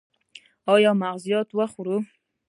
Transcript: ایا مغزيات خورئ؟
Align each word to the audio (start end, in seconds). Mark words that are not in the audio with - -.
ایا 0.73 0.91
مغزيات 1.01 1.47
خورئ؟ 1.73 1.97